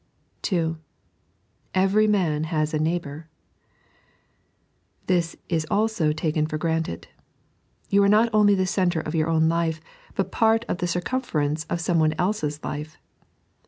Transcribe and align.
(2) 0.41 0.79
Every 1.75 2.07
ma/n 2.07 2.45
has 2.45 2.73
a 2.73 2.77
n«ig/thour. 2.79 3.29
This 5.05 5.35
is 5.47 5.67
also 5.69 6.11
taken 6.11 6.47
for 6.47 6.57
granted. 6.57 7.07
You 7.91 8.01
are 8.01 8.09
not 8.09 8.31
only 8.33 8.55
the 8.55 8.65
centre 8.65 9.01
of 9.01 9.13
your 9.13 9.27
own 9.29 9.47
life, 9.47 9.79
but 10.15 10.31
part 10.31 10.65
of 10.67 10.77
tlie 10.77 10.89
circumference 10.89 11.65
of 11.65 11.81
someone 11.81 12.13
else's 12.17 12.63
life. 12.63 12.97